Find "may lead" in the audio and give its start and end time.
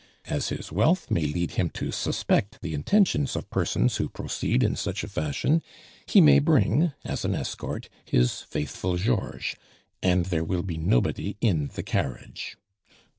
1.11-1.51